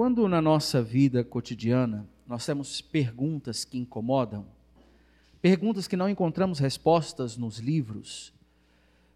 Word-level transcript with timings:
Quando 0.00 0.26
na 0.26 0.40
nossa 0.40 0.82
vida 0.82 1.22
cotidiana 1.22 2.08
nós 2.26 2.46
temos 2.46 2.80
perguntas 2.80 3.66
que 3.66 3.76
incomodam, 3.76 4.46
perguntas 5.42 5.86
que 5.86 5.94
não 5.94 6.08
encontramos 6.08 6.58
respostas 6.58 7.36
nos 7.36 7.58
livros, 7.58 8.32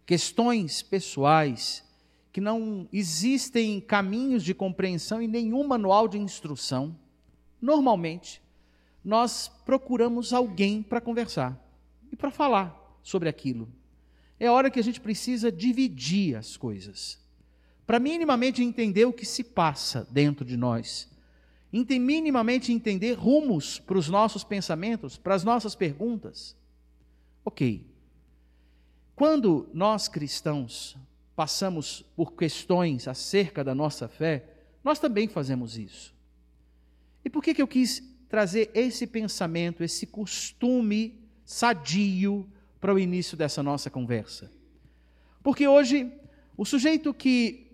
questões 0.05 0.83
pessoais 0.83 1.83
que 2.31 2.39
não 2.39 2.87
existem 2.93 3.81
caminhos 3.81 4.43
de 4.43 4.53
compreensão 4.53 5.19
e 5.19 5.27
nenhum 5.27 5.65
manual 5.65 6.07
de 6.07 6.19
instrução, 6.19 6.95
normalmente 7.59 8.39
nós 9.03 9.47
procuramos 9.65 10.33
alguém 10.33 10.83
para 10.83 11.01
conversar 11.01 11.59
e 12.11 12.15
para 12.15 12.29
falar 12.29 12.99
sobre 13.01 13.27
aquilo. 13.27 13.67
É 14.39 14.51
hora 14.51 14.69
que 14.69 14.79
a 14.79 14.83
gente 14.83 15.01
precisa 15.01 15.51
dividir 15.51 16.35
as 16.35 16.55
coisas, 16.55 17.24
para 17.85 17.99
minimamente 17.99 18.63
entender 18.63 19.05
o 19.05 19.13
que 19.13 19.25
se 19.25 19.43
passa 19.43 20.07
dentro 20.09 20.43
de 20.43 20.57
nós, 20.57 21.09
minimamente 21.71 22.71
entender 22.71 23.13
rumos 23.13 23.79
para 23.79 23.97
os 23.97 24.07
nossos 24.07 24.43
pensamentos, 24.43 25.17
para 25.17 25.35
as 25.35 25.43
nossas 25.43 25.75
perguntas. 25.75 26.55
Ok. 27.43 27.85
Quando 29.15 29.69
nós 29.73 30.07
cristãos 30.07 30.97
passamos 31.35 32.03
por 32.15 32.33
questões 32.33 33.07
acerca 33.07 33.63
da 33.63 33.75
nossa 33.75 34.07
fé, 34.07 34.45
nós 34.83 34.99
também 34.99 35.27
fazemos 35.27 35.77
isso. 35.77 36.13
E 37.23 37.29
por 37.29 37.43
que, 37.43 37.53
que 37.53 37.61
eu 37.61 37.67
quis 37.67 38.01
trazer 38.29 38.71
esse 38.73 39.05
pensamento, 39.07 39.83
esse 39.83 40.05
costume 40.05 41.19
sadio 41.45 42.49
para 42.81 42.93
o 42.93 42.99
início 42.99 43.37
dessa 43.37 43.63
nossa 43.63 43.89
conversa. 43.89 44.51
Porque 45.41 45.67
hoje, 45.67 46.11
o 46.57 46.65
sujeito 46.65 47.13
que 47.13 47.64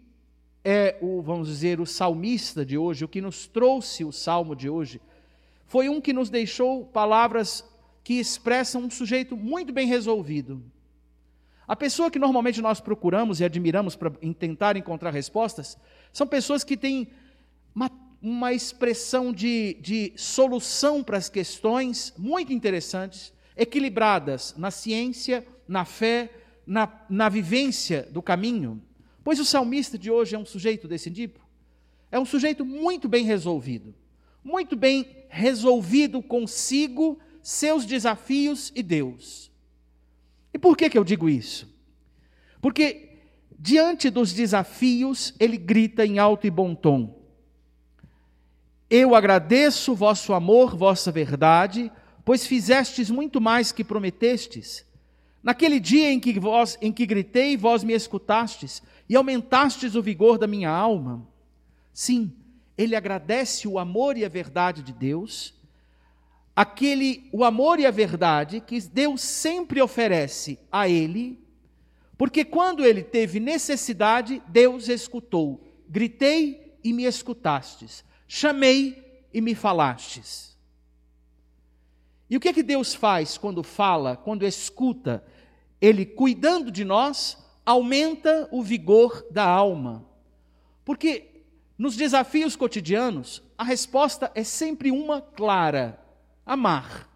é 0.64 0.98
o, 1.02 1.22
vamos 1.22 1.48
dizer, 1.48 1.80
o 1.80 1.86
salmista 1.86 2.66
de 2.66 2.78
hoje, 2.78 3.06
o 3.06 3.08
que 3.08 3.22
nos 3.22 3.48
trouxe 3.48 4.04
o 4.04 4.12
salmo 4.12 4.56
de 4.56 4.70
hoje, 4.70 5.02
foi 5.66 5.90
um 5.90 6.02
que 6.02 6.14
nos 6.14 6.30
deixou 6.30 6.86
palavras 6.86 7.64
que 8.04 8.16
expressam 8.16 8.84
um 8.84 8.90
sujeito 8.90 9.36
muito 9.38 9.72
bem 9.72 9.88
resolvido. 9.88 10.64
A 11.68 11.76
pessoa 11.76 12.12
que 12.12 12.20
normalmente 12.20 12.62
nós 12.62 12.82
procuramos 12.82 13.40
e 13.40 13.46
admiramos 13.46 13.96
para 13.96 14.12
tentar 14.38 14.76
encontrar 14.76 15.12
respostas 15.12 15.78
são 16.12 16.28
pessoas 16.28 16.64
que 16.64 16.76
têm 16.76 17.08
uma 17.74 17.90
uma 18.22 18.54
expressão 18.54 19.34
de, 19.34 19.78
de 19.82 20.14
solução 20.16 21.04
para 21.04 21.18
as 21.18 21.28
questões 21.28 22.14
muito 22.18 22.54
interessantes, 22.54 23.34
equilibradas 23.58 24.54
na 24.56 24.70
ciência, 24.70 25.46
na 25.68 25.86
fé, 25.86 26.30
na, 26.66 26.88
na 27.10 27.28
vivência 27.30 28.08
do 28.12 28.22
caminho. 28.22 28.80
Pois 29.24 29.40
o 29.40 29.46
salmista 29.46 29.98
de 29.98 30.10
hoje 30.10 30.36
é 30.36 30.40
um 30.40 30.46
sujeito 30.46 30.88
desse 30.88 31.10
tipo. 31.12 31.40
É 32.12 32.20
um 32.20 32.26
sujeito 32.26 32.66
muito 32.66 33.08
bem 33.08 33.24
resolvido, 33.26 33.96
muito 34.44 34.76
bem 34.76 35.26
resolvido 35.30 36.22
consigo, 36.22 37.20
seus 37.42 37.86
desafios 37.86 38.72
e 38.76 38.84
Deus. 38.84 39.50
E 40.54 40.60
por 40.60 40.76
que, 40.76 40.90
que 40.90 40.98
eu 40.98 41.04
digo 41.04 41.30
isso? 41.30 41.74
Porque 42.62 43.18
diante 43.58 44.10
dos 44.10 44.34
desafios, 44.34 45.34
ele 45.40 45.58
grita 45.58 46.06
em 46.06 46.20
alto 46.20 46.46
e 46.46 46.52
bom 46.52 46.76
tom: 46.76 47.22
eu 48.92 49.16
agradeço 49.16 49.96
vosso 49.96 50.34
amor, 50.34 50.76
vossa 50.76 51.14
verdade, 51.14 51.90
pois 52.26 52.46
fizestes 52.46 53.10
muito 53.10 53.40
mais 53.40 53.72
que 53.72 53.86
prometestes. 53.86 54.86
Naquele 55.44 55.80
dia 55.80 56.12
em 56.12 56.20
que, 56.20 56.40
vós, 56.40 56.78
em 56.82 56.92
que 56.92 57.06
gritei, 57.06 57.58
vós 57.58 57.84
me 57.84 57.94
escutastes 57.94 58.82
e 59.10 59.16
aumentastes 59.16 59.96
o 59.96 60.02
vigor 60.02 60.38
da 60.38 60.46
minha 60.46 60.70
alma. 60.70 61.28
Sim, 61.92 62.32
ele 62.78 62.96
agradece 62.96 63.68
o 63.68 63.80
amor 63.80 64.18
e 64.18 64.24
a 64.24 64.30
verdade 64.30 64.84
de 64.84 64.94
Deus, 64.94 65.54
aquele 66.56 67.28
o 67.32 67.44
amor 67.44 67.80
e 67.80 67.86
a 67.86 67.92
verdade 67.92 68.62
que 68.62 68.80
Deus 68.82 69.22
sempre 69.22 69.82
oferece 69.82 70.60
a 70.72 70.88
ele, 70.88 71.40
porque 72.18 72.46
quando 72.46 72.86
ele 72.86 73.02
teve 73.02 73.40
necessidade, 73.40 74.42
Deus 74.48 74.88
escutou. 74.90 75.68
Gritei 75.90 76.78
e 76.84 76.94
me 76.94 77.06
escutastes. 77.06 78.06
Chamei 78.28 79.26
e 79.34 79.42
me 79.42 79.56
falastes. 79.56 80.56
E 82.30 82.38
o 82.38 82.40
que 82.40 82.48
é 82.48 82.54
que 82.54 82.64
Deus 82.64 82.94
faz 82.94 83.38
quando 83.38 83.64
fala, 83.64 84.16
quando 84.16 84.46
escuta? 84.46 85.24
Ele, 85.82 86.06
cuidando 86.06 86.72
de 86.72 86.86
nós, 86.86 87.38
aumenta 87.66 88.48
o 88.52 88.62
vigor 88.62 89.26
da 89.32 89.44
alma. 89.44 90.06
Porque 90.86 91.44
nos 91.78 91.96
desafios 91.96 92.56
cotidianos, 92.56 93.42
a 93.58 93.64
resposta 93.64 94.32
é 94.36 94.44
sempre 94.44 94.92
uma 94.92 95.22
clara: 95.22 96.00
amar. 96.46 97.10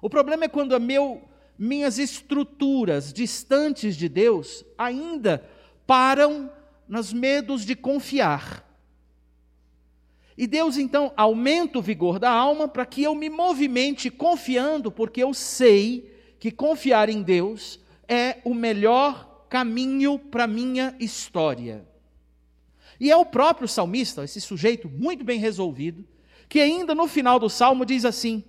O 0.00 0.08
problema 0.08 0.44
é 0.44 0.48
quando 0.48 0.78
meu, 0.80 1.22
minhas 1.58 1.98
estruturas 1.98 3.12
distantes 3.12 3.96
de 3.96 4.08
Deus 4.08 4.64
ainda 4.78 5.46
param 5.86 6.50
nos 6.88 7.12
medos 7.12 7.64
de 7.64 7.74
confiar. 7.74 8.64
E 10.38 10.46
Deus 10.46 10.76
então 10.76 11.12
aumenta 11.16 11.78
o 11.78 11.82
vigor 11.82 12.18
da 12.18 12.30
alma 12.30 12.68
para 12.68 12.84
que 12.84 13.02
eu 13.02 13.14
me 13.14 13.30
movimente 13.30 14.10
confiando, 14.10 14.92
porque 14.92 15.22
eu 15.22 15.32
sei 15.32 16.14
que 16.38 16.50
confiar 16.50 17.08
em 17.08 17.22
Deus 17.22 17.80
é 18.08 18.38
o 18.44 18.54
melhor 18.54 19.46
caminho 19.48 20.18
para 20.18 20.46
minha 20.46 20.94
história. 20.98 21.86
E 22.98 23.10
é 23.10 23.16
o 23.16 23.26
próprio 23.26 23.68
salmista, 23.68 24.24
esse 24.24 24.40
sujeito 24.40 24.88
muito 24.88 25.24
bem 25.24 25.38
resolvido, 25.38 26.06
que 26.48 26.60
ainda 26.60 26.94
no 26.94 27.06
final 27.06 27.38
do 27.38 27.50
salmo 27.50 27.84
diz 27.84 28.04
assim: 28.04 28.44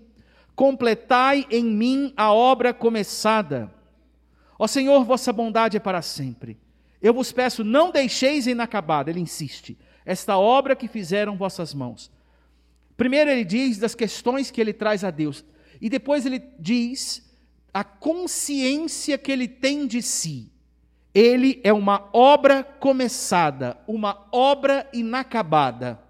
Completai 0.56 1.46
em 1.50 1.64
mim 1.64 2.14
a 2.16 2.32
obra 2.32 2.74
começada. 2.74 3.74
Ó 4.58 4.68
Senhor, 4.68 5.04
vossa 5.04 5.34
bondade 5.34 5.78
é 5.78 5.80
para 5.80 6.02
sempre. 6.02 6.58
Eu 7.02 7.14
vos 7.14 7.32
peço, 7.32 7.64
não 7.64 7.92
deixeis 7.92 8.48
inacabada, 8.48 9.10
ele 9.10 9.20
insiste 9.20 9.78
esta 10.08 10.38
obra 10.38 10.74
que 10.74 10.88
fizeram 10.88 11.36
vossas 11.36 11.74
mãos. 11.74 12.10
Primeiro 12.96 13.30
ele 13.30 13.44
diz 13.44 13.78
das 13.78 13.94
questões 13.94 14.50
que 14.50 14.62
ele 14.62 14.72
traz 14.72 15.04
a 15.04 15.12
Deus, 15.12 15.44
e 15.82 15.90
depois 15.90 16.26
ele 16.26 16.42
diz 16.58 17.27
a 17.78 17.84
consciência 17.84 19.20
que 19.20 19.32
ele 19.32 19.48
tem 19.48 19.86
de 19.86 20.02
si. 20.02 20.52
Ele 21.14 21.62
é 21.64 21.72
uma 21.72 22.10
obra 22.12 22.64
começada, 22.64 23.78
uma 23.88 24.28
obra 24.32 24.90
inacabada. 24.92 26.02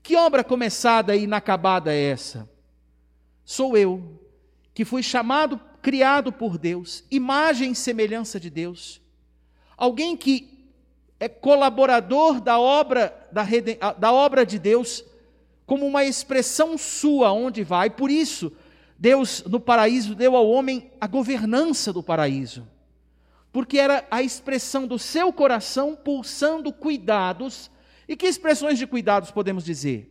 Que 0.00 0.14
obra 0.14 0.44
começada 0.44 1.16
e 1.16 1.24
inacabada 1.24 1.92
é 1.92 2.00
essa? 2.00 2.48
Sou 3.44 3.76
eu, 3.76 4.20
que 4.72 4.84
fui 4.84 5.02
chamado, 5.02 5.58
criado 5.82 6.32
por 6.32 6.56
Deus, 6.56 7.02
imagem 7.10 7.72
e 7.72 7.74
semelhança 7.74 8.38
de 8.38 8.48
Deus. 8.48 9.00
Alguém 9.76 10.16
que 10.16 10.70
é 11.18 11.28
colaborador 11.28 12.40
da 12.40 12.60
obra, 12.60 13.12
da, 13.32 13.44
da 13.94 14.12
obra 14.12 14.46
de 14.46 14.60
Deus, 14.60 15.04
como 15.66 15.84
uma 15.84 16.04
expressão 16.04 16.78
sua 16.78 17.32
onde 17.32 17.64
vai. 17.64 17.90
Por 17.90 18.08
isso, 18.08 18.52
Deus 18.98 19.42
no 19.44 19.60
paraíso 19.60 20.14
deu 20.14 20.36
ao 20.36 20.48
homem 20.48 20.90
a 21.00 21.06
governança 21.06 21.92
do 21.92 22.02
paraíso. 22.02 22.66
Porque 23.52 23.78
era 23.78 24.06
a 24.10 24.22
expressão 24.22 24.86
do 24.86 24.98
seu 24.98 25.32
coração 25.32 25.94
pulsando 25.94 26.72
cuidados. 26.72 27.70
E 28.08 28.16
que 28.16 28.26
expressões 28.26 28.78
de 28.78 28.86
cuidados 28.86 29.30
podemos 29.30 29.64
dizer? 29.64 30.10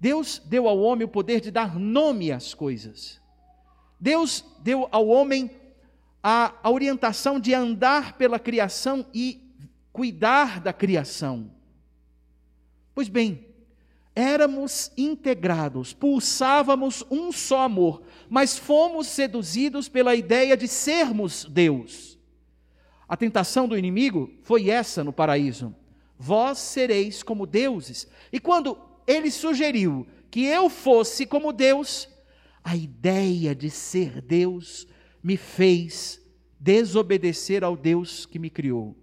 Deus 0.00 0.42
deu 0.44 0.66
ao 0.68 0.78
homem 0.80 1.04
o 1.04 1.08
poder 1.08 1.40
de 1.40 1.50
dar 1.50 1.78
nome 1.78 2.32
às 2.32 2.54
coisas. 2.54 3.20
Deus 4.00 4.44
deu 4.60 4.88
ao 4.90 5.06
homem 5.06 5.50
a, 6.20 6.54
a 6.62 6.70
orientação 6.70 7.38
de 7.38 7.54
andar 7.54 8.16
pela 8.16 8.38
criação 8.38 9.06
e 9.14 9.40
cuidar 9.92 10.60
da 10.60 10.72
criação. 10.72 11.50
Pois 12.94 13.08
bem, 13.08 13.46
éramos 14.14 14.92
integrados, 14.96 15.92
pulsávamos 15.92 17.04
um 17.10 17.32
só 17.32 17.62
amor, 17.62 18.02
mas 18.28 18.58
fomos 18.58 19.06
seduzidos 19.06 19.88
pela 19.88 20.14
ideia 20.14 20.56
de 20.56 20.68
sermos 20.68 21.44
Deus. 21.44 22.18
A 23.08 23.16
tentação 23.16 23.66
do 23.68 23.76
inimigo 23.76 24.32
foi 24.42 24.70
essa 24.70 25.02
no 25.02 25.12
paraíso: 25.12 25.74
vós 26.18 26.58
sereis 26.58 27.22
como 27.22 27.46
deuses. 27.46 28.06
E 28.32 28.38
quando 28.38 28.78
ele 29.06 29.30
sugeriu 29.30 30.06
que 30.30 30.44
eu 30.44 30.70
fosse 30.70 31.26
como 31.26 31.52
Deus, 31.52 32.08
a 32.64 32.76
ideia 32.76 33.54
de 33.54 33.70
ser 33.70 34.20
Deus 34.20 34.86
me 35.22 35.36
fez 35.36 36.20
desobedecer 36.58 37.64
ao 37.64 37.76
Deus 37.76 38.24
que 38.24 38.38
me 38.38 38.48
criou. 38.48 38.96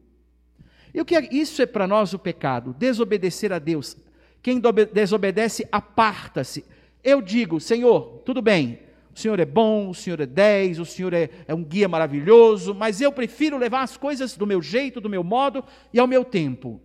E 0.94 1.00
o 1.02 1.06
que 1.06 1.16
é, 1.16 1.30
isso 1.34 1.62
é 1.62 1.66
para 1.66 1.86
nós 1.88 2.14
o 2.14 2.20
pecado? 2.20 2.74
Desobedecer 2.74 3.52
a 3.52 3.60
Deus. 3.60 3.96
Quem 4.42 4.62
desobedece, 4.94 5.68
aparta-se. 5.72 6.66
Eu 7.04 7.22
digo, 7.22 7.60
Senhor, 7.60 8.22
tudo 8.26 8.42
bem, 8.42 8.80
o 9.16 9.20
Senhor 9.20 9.40
é 9.40 9.46
bom, 9.46 9.90
o 9.90 9.96
Senhor 9.96 10.20
é 10.20 10.26
dez, 10.26 10.80
o 10.80 10.86
Senhor 10.86 11.14
é, 11.14 11.30
é 11.48 11.54
um 11.54 11.64
guia 11.64 11.88
maravilhoso, 11.88 12.74
mas 12.74 13.02
eu 13.02 13.12
prefiro 13.12 13.58
levar 13.58 13.82
as 13.82 13.98
coisas 13.98 14.38
do 14.38 14.48
meu 14.48 14.62
jeito, 14.62 15.02
do 15.02 15.10
meu 15.10 15.24
modo 15.24 15.64
e 15.94 16.00
ao 16.00 16.08
meu 16.08 16.24
tempo. 16.24 16.82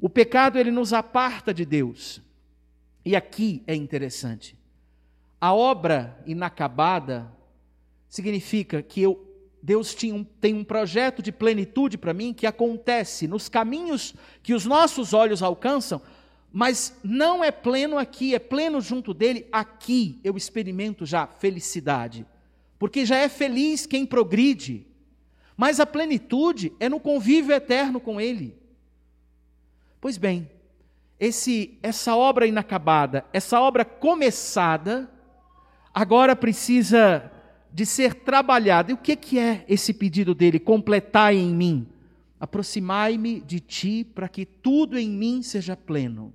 O 0.00 0.08
pecado 0.08 0.58
ele 0.58 0.70
nos 0.70 0.92
aparta 0.92 1.52
de 1.52 1.64
Deus. 1.64 2.20
E 3.04 3.16
aqui 3.16 3.62
é 3.66 3.74
interessante. 3.74 4.56
A 5.40 5.54
obra 5.54 6.20
inacabada 6.26 7.32
significa 8.08 8.82
que 8.82 9.02
eu, 9.02 9.24
Deus 9.62 9.94
tinha 9.94 10.14
um, 10.14 10.24
tem 10.24 10.54
um 10.54 10.64
projeto 10.64 11.22
de 11.22 11.32
plenitude 11.32 11.98
para 11.98 12.14
mim 12.14 12.32
que 12.32 12.46
acontece 12.46 13.26
nos 13.26 13.48
caminhos 13.48 14.14
que 14.42 14.54
os 14.54 14.64
nossos 14.64 15.12
olhos 15.12 15.42
alcançam, 15.42 16.00
mas 16.52 16.98
não 17.04 17.44
é 17.44 17.50
pleno 17.50 17.98
aqui, 17.98 18.34
é 18.34 18.38
pleno 18.38 18.80
junto 18.80 19.12
dele. 19.12 19.46
Aqui 19.52 20.18
eu 20.24 20.36
experimento 20.36 21.04
já 21.04 21.26
felicidade, 21.26 22.26
porque 22.78 23.04
já 23.04 23.16
é 23.16 23.28
feliz 23.28 23.86
quem 23.86 24.06
progride, 24.06 24.86
mas 25.56 25.80
a 25.80 25.86
plenitude 25.86 26.72
é 26.78 26.88
no 26.88 27.00
convívio 27.00 27.54
eterno 27.54 28.00
com 28.00 28.20
ele. 28.20 28.56
Pois 30.00 30.16
bem, 30.16 30.48
esse, 31.18 31.78
essa 31.82 32.16
obra 32.16 32.46
inacabada, 32.46 33.24
essa 33.32 33.60
obra 33.60 33.84
começada, 33.84 35.10
agora 35.92 36.36
precisa 36.36 37.30
de 37.72 37.84
ser 37.84 38.14
trabalhada. 38.14 38.90
E 38.90 38.94
o 38.94 38.98
que, 38.98 39.16
que 39.16 39.38
é 39.38 39.64
esse 39.68 39.92
pedido 39.92 40.34
dele? 40.34 40.58
Completai 40.58 41.36
em 41.36 41.54
mim. 41.54 41.88
Aproximai-me 42.40 43.40
de 43.40 43.58
ti 43.58 44.04
para 44.04 44.28
que 44.28 44.46
tudo 44.46 44.96
em 44.96 45.10
mim 45.10 45.42
seja 45.42 45.76
pleno. 45.76 46.32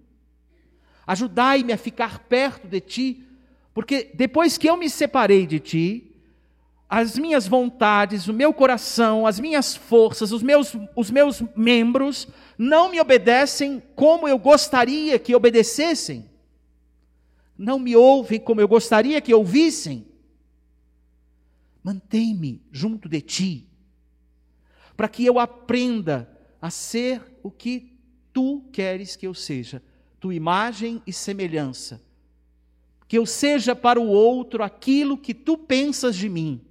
Ajudai-me 1.05 1.73
a 1.73 1.77
ficar 1.77 2.19
perto 2.19 2.67
de 2.67 2.79
ti, 2.79 3.23
porque 3.73 4.11
depois 4.13 4.57
que 4.57 4.69
eu 4.69 4.77
me 4.77 4.89
separei 4.89 5.45
de 5.45 5.59
ti, 5.59 6.13
as 6.95 7.17
minhas 7.17 7.47
vontades, 7.47 8.27
o 8.27 8.33
meu 8.33 8.53
coração, 8.53 9.25
as 9.25 9.39
minhas 9.39 9.75
forças, 9.75 10.31
os 10.31 10.43
meus, 10.43 10.75
os 10.95 11.09
meus 11.09 11.41
membros 11.55 12.27
não 12.57 12.91
me 12.91 13.01
obedecem 13.01 13.81
como 13.95 14.27
eu 14.27 14.37
gostaria 14.37 15.17
que 15.17 15.33
obedecessem. 15.33 16.29
Não 17.57 17.79
me 17.79 17.95
ouvem 17.95 18.39
como 18.39 18.61
eu 18.61 18.67
gostaria 18.67 19.19
que 19.21 19.33
ouvissem. 19.33 20.05
Mantém-me 21.83 22.61
junto 22.71 23.09
de 23.09 23.21
ti, 23.21 23.67
para 24.95 25.09
que 25.09 25.25
eu 25.25 25.39
aprenda 25.39 26.29
a 26.61 26.69
ser 26.69 27.39
o 27.41 27.49
que 27.49 27.97
tu 28.31 28.63
queres 28.71 29.15
que 29.15 29.27
eu 29.27 29.33
seja, 29.33 29.81
tua 30.23 30.33
imagem 30.33 31.03
e 31.05 31.11
semelhança. 31.11 32.01
Que 33.09 33.17
eu 33.17 33.25
seja 33.25 33.75
para 33.75 33.99
o 33.99 34.07
outro 34.07 34.63
aquilo 34.63 35.17
que 35.17 35.33
tu 35.33 35.57
pensas 35.57 36.15
de 36.15 36.29
mim. 36.29 36.61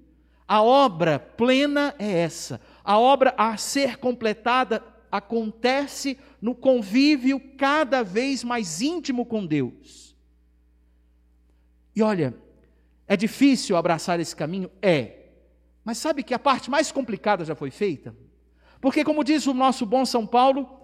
A 0.48 0.62
obra 0.62 1.18
plena 1.18 1.94
é 1.98 2.20
essa. 2.20 2.62
A 2.82 2.98
obra 2.98 3.34
a 3.36 3.54
ser 3.58 3.98
completada 3.98 4.82
acontece 5.10 6.18
no 6.40 6.54
convívio 6.54 7.38
cada 7.58 8.02
vez 8.02 8.42
mais 8.42 8.80
íntimo 8.80 9.26
com 9.26 9.44
Deus. 9.44 10.16
E 11.94 12.02
olha, 12.02 12.34
é 13.06 13.18
difícil 13.18 13.76
abraçar 13.76 14.18
esse 14.18 14.34
caminho? 14.34 14.70
É. 14.80 15.26
Mas 15.84 15.98
sabe 15.98 16.22
que 16.22 16.32
a 16.32 16.38
parte 16.38 16.70
mais 16.70 16.90
complicada 16.90 17.44
já 17.44 17.54
foi 17.54 17.70
feita? 17.70 18.16
Porque, 18.80 19.04
como 19.04 19.22
diz 19.22 19.46
o 19.46 19.52
nosso 19.52 19.84
bom 19.84 20.06
São 20.06 20.26
Paulo, 20.26 20.81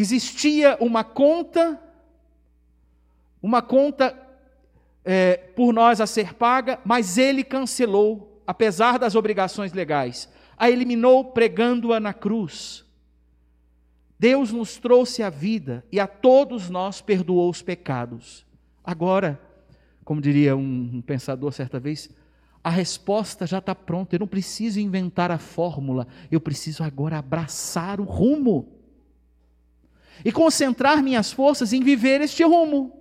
existia 0.00 0.76
uma 0.78 1.02
conta, 1.02 1.80
uma 3.42 3.62
conta 3.62 4.14
é, 5.02 5.36
por 5.36 5.72
nós 5.72 6.00
a 6.00 6.06
ser 6.06 6.34
paga, 6.34 6.78
mas 6.84 7.16
ele 7.16 7.42
cancelou, 7.42 8.42
apesar 8.46 8.98
das 8.98 9.14
obrigações 9.14 9.72
legais. 9.72 10.28
A 10.56 10.70
eliminou 10.70 11.24
pregando-a 11.24 11.98
na 11.98 12.12
cruz. 12.12 12.84
Deus 14.18 14.52
nos 14.52 14.76
trouxe 14.76 15.22
a 15.22 15.30
vida 15.30 15.84
e 15.90 15.98
a 15.98 16.06
todos 16.06 16.68
nós 16.68 17.00
perdoou 17.00 17.48
os 17.48 17.62
pecados. 17.62 18.44
Agora, 18.84 19.40
como 20.04 20.20
diria 20.20 20.56
um, 20.56 21.02
pensador 21.02 21.52
certa 21.52 21.80
vez, 21.80 22.08
a 22.62 22.70
resposta 22.70 23.46
já 23.46 23.58
está 23.58 23.74
pronta. 23.74 24.14
Eu 24.14 24.20
não 24.20 24.26
preciso 24.26 24.78
inventar 24.78 25.30
a 25.30 25.38
fórmula, 25.38 26.06
eu 26.30 26.40
preciso 26.40 26.82
agora 26.82 27.18
abraçar 27.18 28.00
o 28.00 28.04
rumo 28.04 28.75
e 30.24 30.32
concentrar 30.32 31.02
minhas 31.02 31.32
forças 31.32 31.72
em 31.72 31.82
viver 31.82 32.20
este 32.20 32.42
rumo. 32.42 32.92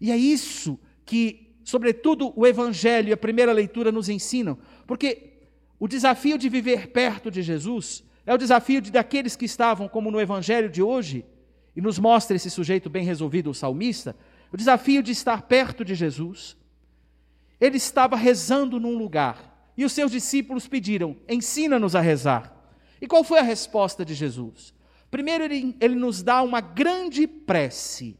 E 0.00 0.10
é 0.10 0.16
isso 0.16 0.78
que, 1.04 1.54
sobretudo, 1.64 2.32
o 2.36 2.46
Evangelho 2.46 3.08
e 3.08 3.12
a 3.12 3.16
primeira 3.16 3.52
leitura 3.52 3.90
nos 3.90 4.08
ensinam, 4.08 4.58
porque 4.86 5.32
o 5.78 5.88
desafio 5.88 6.36
de 6.36 6.48
viver 6.48 6.88
perto 6.88 7.30
de 7.30 7.42
Jesus 7.42 8.04
é 8.26 8.32
o 8.32 8.38
desafio 8.38 8.80
de 8.80 8.90
daqueles 8.90 9.36
que 9.36 9.44
estavam, 9.44 9.88
como 9.88 10.10
no 10.10 10.20
Evangelho 10.20 10.68
de 10.68 10.82
hoje, 10.82 11.24
e 11.76 11.80
nos 11.80 11.98
mostra 11.98 12.36
esse 12.36 12.50
sujeito 12.50 12.88
bem 12.88 13.04
resolvido, 13.04 13.50
o 13.50 13.54
salmista, 13.54 14.16
o 14.52 14.56
desafio 14.56 15.02
de 15.02 15.12
estar 15.12 15.42
perto 15.42 15.84
de 15.84 15.94
Jesus. 15.94 16.56
Ele 17.60 17.76
estava 17.76 18.16
rezando 18.16 18.78
num 18.78 18.96
lugar 18.96 19.72
e 19.76 19.84
os 19.84 19.92
seus 19.92 20.10
discípulos 20.10 20.68
pediram: 20.68 21.16
ensina-nos 21.28 21.94
a 21.94 22.00
rezar. 22.00 22.52
E 23.00 23.06
qual 23.06 23.24
foi 23.24 23.38
a 23.38 23.42
resposta 23.42 24.04
de 24.04 24.14
Jesus? 24.14 24.73
Primeiro, 25.14 25.44
ele, 25.44 25.76
ele 25.80 25.94
nos 25.94 26.24
dá 26.24 26.42
uma 26.42 26.60
grande 26.60 27.24
prece, 27.24 28.16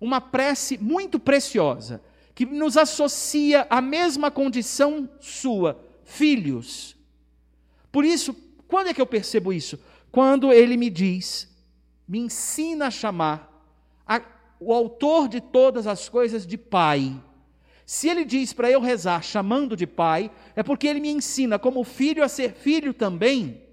uma 0.00 0.20
prece 0.20 0.78
muito 0.78 1.18
preciosa, 1.18 2.00
que 2.36 2.46
nos 2.46 2.76
associa 2.76 3.66
à 3.68 3.80
mesma 3.80 4.30
condição 4.30 5.10
sua, 5.18 5.84
filhos. 6.04 6.96
Por 7.90 8.04
isso, 8.04 8.32
quando 8.68 8.90
é 8.90 8.94
que 8.94 9.00
eu 9.00 9.06
percebo 9.08 9.52
isso? 9.52 9.76
Quando 10.12 10.52
ele 10.52 10.76
me 10.76 10.88
diz, 10.88 11.52
me 12.06 12.20
ensina 12.20 12.86
a 12.86 12.92
chamar 12.92 13.66
a, 14.06 14.22
o 14.60 14.72
autor 14.72 15.26
de 15.26 15.40
todas 15.40 15.84
as 15.84 16.08
coisas 16.08 16.46
de 16.46 16.56
Pai. 16.56 17.20
Se 17.84 18.08
ele 18.08 18.24
diz 18.24 18.52
para 18.52 18.70
eu 18.70 18.80
rezar 18.80 19.20
chamando 19.20 19.76
de 19.76 19.84
Pai, 19.84 20.30
é 20.54 20.62
porque 20.62 20.86
ele 20.86 21.00
me 21.00 21.10
ensina 21.10 21.58
como 21.58 21.82
filho 21.82 22.22
a 22.22 22.28
ser 22.28 22.52
filho 22.52 22.94
também. 22.94 23.64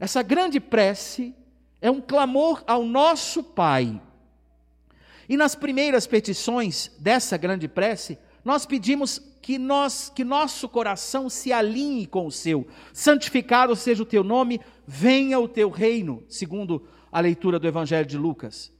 Essa 0.00 0.22
grande 0.22 0.58
prece 0.58 1.34
é 1.78 1.90
um 1.90 2.00
clamor 2.00 2.64
ao 2.66 2.82
nosso 2.84 3.44
Pai. 3.44 4.00
E 5.28 5.36
nas 5.36 5.54
primeiras 5.54 6.06
petições 6.06 6.90
dessa 6.98 7.36
grande 7.36 7.68
prece, 7.68 8.18
nós 8.42 8.64
pedimos 8.64 9.20
que, 9.42 9.58
nós, 9.58 10.10
que 10.12 10.24
nosso 10.24 10.68
coração 10.70 11.28
se 11.28 11.52
alinhe 11.52 12.06
com 12.06 12.26
o 12.26 12.32
seu. 12.32 12.66
Santificado 12.94 13.76
seja 13.76 14.02
o 14.02 14.06
teu 14.06 14.24
nome, 14.24 14.60
venha 14.86 15.38
o 15.38 15.46
teu 15.46 15.68
reino, 15.68 16.24
segundo 16.28 16.88
a 17.12 17.20
leitura 17.20 17.58
do 17.58 17.68
Evangelho 17.68 18.06
de 18.06 18.16
Lucas. 18.16 18.72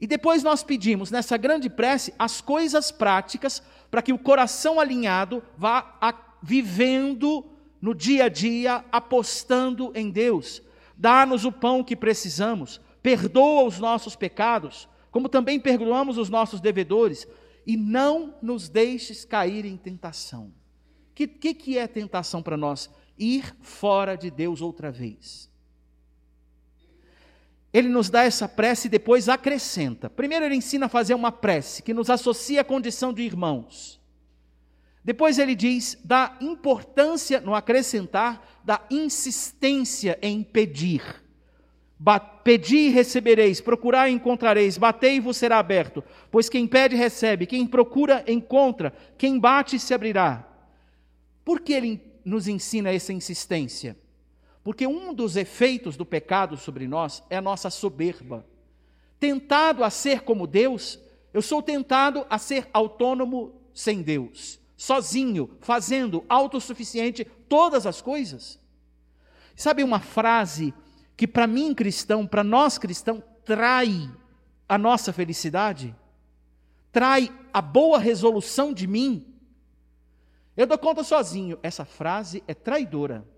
E 0.00 0.06
depois 0.06 0.42
nós 0.42 0.62
pedimos, 0.62 1.10
nessa 1.10 1.36
grande 1.36 1.70
prece, 1.70 2.12
as 2.18 2.40
coisas 2.40 2.90
práticas 2.90 3.62
para 3.90 4.02
que 4.02 4.12
o 4.12 4.18
coração 4.18 4.80
alinhado 4.80 5.42
vá 5.56 5.96
a, 6.00 6.12
vivendo 6.42 7.44
no 7.80 7.94
dia 7.94 8.24
a 8.24 8.28
dia, 8.28 8.84
apostando 8.92 9.92
em 9.94 10.10
Deus. 10.10 10.62
Dá-nos 10.96 11.44
o 11.44 11.52
pão 11.52 11.82
que 11.82 11.96
precisamos, 11.96 12.80
perdoa 13.02 13.64
os 13.64 13.78
nossos 13.78 14.14
pecados, 14.14 14.88
como 15.10 15.28
também 15.28 15.58
perdoamos 15.58 16.18
os 16.18 16.28
nossos 16.28 16.60
devedores 16.60 17.26
e 17.66 17.76
não 17.76 18.34
nos 18.42 18.68
deixes 18.68 19.24
cair 19.24 19.64
em 19.64 19.76
tentação. 19.76 20.52
O 21.10 21.14
que, 21.14 21.26
que, 21.26 21.54
que 21.54 21.78
é 21.78 21.86
tentação 21.86 22.42
para 22.42 22.56
nós? 22.56 22.90
Ir 23.18 23.54
fora 23.60 24.16
de 24.16 24.30
Deus 24.30 24.60
outra 24.60 24.90
vez. 24.90 25.50
Ele 27.72 27.88
nos 27.88 28.10
dá 28.10 28.24
essa 28.24 28.48
prece 28.48 28.88
e 28.88 28.90
depois 28.90 29.28
acrescenta. 29.28 30.10
Primeiro, 30.10 30.44
ele 30.44 30.56
ensina 30.56 30.86
a 30.86 30.88
fazer 30.88 31.14
uma 31.14 31.30
prece 31.30 31.82
que 31.82 31.94
nos 31.94 32.10
associa 32.10 32.62
à 32.62 32.64
condição 32.64 33.12
de 33.12 33.22
irmãos. 33.22 33.99
Depois, 35.02 35.38
ele 35.38 35.54
diz 35.54 35.98
da 36.04 36.36
importância, 36.40 37.40
no 37.40 37.54
acrescentar, 37.54 38.60
da 38.64 38.80
insistência 38.90 40.18
em 40.20 40.42
pedir. 40.42 41.02
Pedi 42.44 42.76
e 42.76 42.88
recebereis, 42.88 43.60
procurai 43.60 44.10
e 44.10 44.14
encontrareis, 44.14 44.78
batei 44.78 45.16
e 45.16 45.20
vos 45.20 45.36
será 45.36 45.58
aberto. 45.58 46.02
Pois 46.30 46.48
quem 46.48 46.66
pede, 46.66 46.96
recebe, 46.96 47.46
quem 47.46 47.66
procura, 47.66 48.24
encontra, 48.26 48.92
quem 49.18 49.38
bate, 49.38 49.78
se 49.78 49.92
abrirá. 49.92 50.46
Por 51.44 51.60
que 51.60 51.72
ele 51.72 52.00
nos 52.24 52.46
ensina 52.46 52.90
essa 52.92 53.12
insistência? 53.12 53.96
Porque 54.62 54.86
um 54.86 55.14
dos 55.14 55.36
efeitos 55.36 55.96
do 55.96 56.04
pecado 56.04 56.56
sobre 56.56 56.86
nós 56.86 57.22
é 57.30 57.36
a 57.36 57.42
nossa 57.42 57.70
soberba. 57.70 58.46
Tentado 59.18 59.82
a 59.82 59.90
ser 59.90 60.20
como 60.20 60.46
Deus, 60.46 60.98
eu 61.32 61.42
sou 61.42 61.62
tentado 61.62 62.26
a 62.28 62.38
ser 62.38 62.68
autônomo 62.72 63.54
sem 63.74 64.02
Deus, 64.02 64.59
sozinho, 64.80 65.50
fazendo 65.60 66.24
autossuficiente 66.26 67.22
todas 67.22 67.84
as 67.84 68.00
coisas. 68.00 68.58
Sabe 69.54 69.84
uma 69.84 70.00
frase 70.00 70.72
que 71.18 71.28
para 71.28 71.46
mim 71.46 71.74
cristão, 71.74 72.26
para 72.26 72.42
nós 72.42 72.78
cristão, 72.78 73.22
trai 73.44 74.10
a 74.66 74.78
nossa 74.78 75.12
felicidade, 75.12 75.94
trai 76.90 77.30
a 77.52 77.60
boa 77.60 77.98
resolução 77.98 78.72
de 78.72 78.86
mim. 78.86 79.26
Eu 80.56 80.66
dou 80.66 80.78
conta 80.78 81.04
sozinho, 81.04 81.58
essa 81.62 81.84
frase 81.84 82.42
é 82.48 82.54
traidora. 82.54 83.28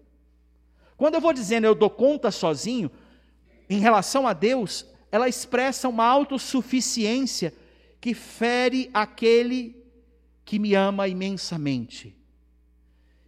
Quando 0.97 1.17
eu 1.17 1.21
vou 1.21 1.33
dizendo 1.33 1.65
eu 1.65 1.75
dou 1.75 1.91
conta 1.91 2.31
sozinho, 2.31 2.89
em 3.69 3.81
relação 3.81 4.29
a 4.29 4.33
Deus, 4.33 4.87
ela 5.11 5.29
expressa 5.29 5.89
uma 5.89 6.05
autossuficiência 6.05 7.53
que 8.01 8.15
fere 8.15 8.89
aquele 8.95 9.82
que 10.45 10.59
me 10.59 10.75
ama 10.75 11.09
imensamente, 11.09 12.17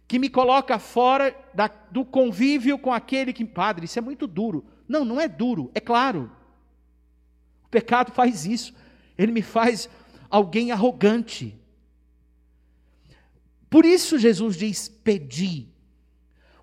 que 0.07 0.19
me 0.19 0.29
coloca 0.29 0.77
fora 0.77 1.35
da, 1.53 1.67
do 1.67 2.05
convívio 2.05 2.77
com 2.77 2.93
aquele 2.93 3.33
que. 3.33 3.43
Padre, 3.43 3.85
isso 3.85 3.97
é 3.97 4.01
muito 4.01 4.27
duro. 4.27 4.65
Não, 4.87 5.03
não 5.03 5.19
é 5.19 5.27
duro, 5.27 5.71
é 5.73 5.79
claro. 5.79 6.31
O 7.63 7.69
pecado 7.69 8.11
faz 8.11 8.45
isso, 8.45 8.73
ele 9.17 9.31
me 9.31 9.41
faz 9.41 9.89
alguém 10.29 10.71
arrogante. 10.71 11.57
Por 13.69 13.85
isso 13.85 14.19
Jesus 14.19 14.55
diz: 14.55 14.87
pedi. 14.87 15.67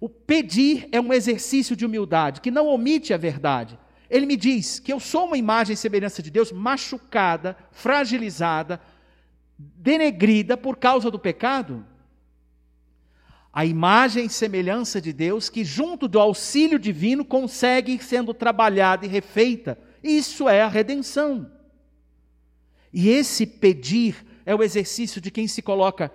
O 0.00 0.08
pedir 0.08 0.88
é 0.90 1.00
um 1.00 1.12
exercício 1.12 1.76
de 1.76 1.86
humildade, 1.86 2.40
que 2.40 2.50
não 2.50 2.66
omite 2.66 3.14
a 3.14 3.16
verdade. 3.16 3.78
Ele 4.10 4.26
me 4.26 4.36
diz 4.36 4.80
que 4.80 4.92
eu 4.92 4.98
sou 4.98 5.26
uma 5.26 5.38
imagem 5.38 5.74
e 5.74 5.76
semelhança 5.76 6.22
de 6.22 6.30
Deus 6.30 6.50
machucada, 6.50 7.56
fragilizada, 7.70 8.80
denegrida 9.76 10.56
por 10.56 10.76
causa 10.76 11.10
do 11.10 11.18
pecado. 11.18 11.84
A 13.52 13.66
imagem 13.66 14.26
e 14.26 14.30
semelhança 14.30 15.00
de 15.00 15.12
Deus 15.12 15.50
que, 15.50 15.64
junto 15.64 16.08
do 16.08 16.18
auxílio 16.18 16.78
divino, 16.78 17.24
consegue 17.24 18.02
sendo 18.02 18.32
trabalhada 18.32 19.04
e 19.04 19.08
refeita. 19.08 19.78
Isso 20.02 20.48
é 20.48 20.62
a 20.62 20.68
redenção. 20.68 21.50
E 22.92 23.08
esse 23.08 23.46
pedir 23.46 24.24
é 24.44 24.54
o 24.54 24.62
exercício 24.62 25.20
de 25.20 25.30
quem 25.30 25.46
se 25.46 25.62
coloca 25.62 26.10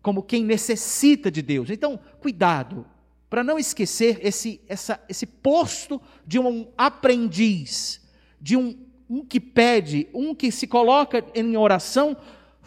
como 0.00 0.22
quem 0.22 0.44
necessita 0.44 1.30
de 1.30 1.42
Deus. 1.42 1.68
Então, 1.68 2.00
cuidado, 2.20 2.86
para 3.28 3.44
não 3.44 3.58
esquecer 3.58 4.18
esse, 4.22 4.60
essa, 4.66 5.02
esse 5.08 5.26
posto 5.26 6.00
de 6.26 6.38
um 6.38 6.68
aprendiz, 6.76 8.00
de 8.40 8.56
um, 8.56 8.78
um 9.08 9.24
que 9.24 9.40
pede, 9.40 10.08
um 10.14 10.34
que 10.34 10.50
se 10.50 10.66
coloca 10.66 11.24
em 11.34 11.56
oração 11.56 12.16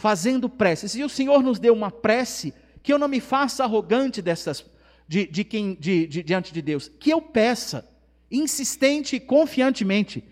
fazendo 0.02 0.50
preces. 0.50 0.96
E 0.96 1.04
o 1.04 1.10
Senhor 1.10 1.44
nos 1.44 1.60
deu 1.60 1.76
uma 1.76 1.92
prece 1.92 2.56
que 2.82 2.92
eu 2.92 2.98
não 2.98 3.08
me 3.08 3.20
faça 3.20 3.64
arrogante 3.64 4.20
dessas, 4.20 4.66
de, 5.08 5.28
de 5.28 5.44
quem, 5.44 5.78
de, 5.80 6.08
de, 6.08 6.24
diante 6.24 6.52
de 6.52 6.60
Deus, 6.60 6.92
que 7.00 7.12
eu 7.12 7.22
peça, 7.22 7.88
insistente 8.32 9.18
e 9.18 9.20
confiantemente. 9.20 10.24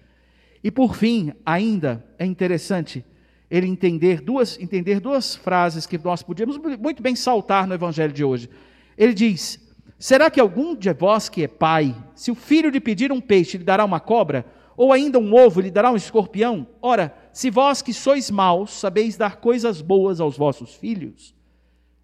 E 0.63 0.71
por 0.71 0.95
fim, 0.95 1.31
ainda 1.45 2.03
é 2.17 2.25
interessante 2.25 3.05
ele 3.49 3.67
entender 3.67 4.21
duas, 4.21 4.59
entender 4.59 4.99
duas 4.99 5.35
frases 5.35 5.85
que 5.85 5.99
nós 5.99 6.23
podíamos 6.23 6.57
muito 6.57 7.03
bem 7.03 7.15
saltar 7.15 7.67
no 7.67 7.75
Evangelho 7.75 8.11
de 8.11 8.23
hoje. 8.23 8.49
Ele 8.97 9.13
diz: 9.13 9.59
Será 9.99 10.31
que 10.31 10.39
algum 10.39 10.75
de 10.75 10.91
vós 10.93 11.29
que 11.29 11.43
é 11.43 11.47
pai, 11.47 11.95
se 12.15 12.31
o 12.31 12.35
filho 12.35 12.71
lhe 12.71 12.79
pedir 12.79 13.11
um 13.11 13.21
peixe, 13.21 13.59
lhe 13.59 13.63
dará 13.63 13.85
uma 13.85 13.99
cobra? 13.99 14.45
Ou 14.75 14.91
ainda 14.91 15.19
um 15.19 15.35
ovo, 15.35 15.61
lhe 15.61 15.69
dará 15.69 15.91
um 15.91 15.95
escorpião? 15.95 16.65
Ora, 16.81 17.13
se 17.31 17.49
vós 17.49 17.81
que 17.81 17.93
sois 17.93 18.29
maus, 18.29 18.71
sabeis 18.71 19.17
dar 19.17 19.37
coisas 19.37 19.81
boas 19.81 20.19
aos 20.19 20.37
vossos 20.37 20.75
filhos, 20.75 21.35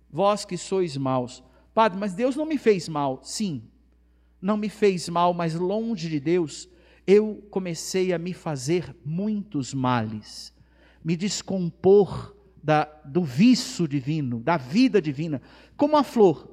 vós 0.10 0.46
que 0.46 0.58
sois 0.58 0.96
maus. 0.98 1.44
Padre, 1.74 2.00
mas 2.00 2.14
Deus 2.14 2.36
não 2.36 2.46
me 2.46 2.58
fez 2.58 2.88
mal. 2.88 3.20
Sim, 3.24 3.64
não 4.42 4.56
me 4.56 4.70
fez 4.70 5.10
mal, 5.10 5.34
mas 5.34 5.56
longe 5.56 6.10
de 6.10 6.20
Deus, 6.20 6.70
eu 7.06 7.46
comecei 7.50 8.14
a 8.14 8.18
me 8.18 8.34
fazer 8.34 8.96
muitos 9.04 9.74
males 9.74 10.56
me 11.06 11.16
descompor 11.16 12.36
da, 12.64 12.86
do 13.06 13.24
vício 13.24 13.88
divino, 13.88 14.40
da 14.40 14.58
vida 14.58 15.00
divina, 15.00 15.40
como 15.78 15.96
a 15.96 16.04
flor, 16.04 16.50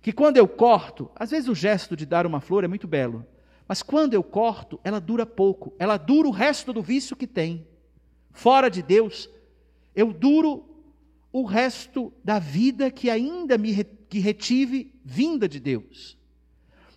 que 0.00 0.12
quando 0.12 0.36
eu 0.36 0.46
corto, 0.46 1.10
às 1.16 1.32
vezes 1.32 1.48
o 1.48 1.54
gesto 1.54 1.96
de 1.96 2.06
dar 2.06 2.24
uma 2.24 2.40
flor 2.40 2.62
é 2.62 2.68
muito 2.68 2.86
belo, 2.86 3.26
mas 3.66 3.82
quando 3.82 4.14
eu 4.14 4.22
corto, 4.22 4.78
ela 4.84 5.00
dura 5.00 5.26
pouco, 5.26 5.74
ela 5.80 5.96
dura 5.96 6.28
o 6.28 6.30
resto 6.30 6.72
do 6.72 6.80
vício 6.80 7.16
que 7.16 7.26
tem. 7.26 7.66
Fora 8.32 8.70
de 8.70 8.82
Deus, 8.82 9.28
eu 9.94 10.12
duro 10.12 10.64
o 11.32 11.44
resto 11.44 12.12
da 12.24 12.38
vida 12.38 12.90
que 12.90 13.08
ainda 13.08 13.56
me 13.56 13.84
que 14.08 14.18
retive 14.18 14.92
vinda 15.04 15.48
de 15.48 15.58
Deus. 15.58 16.18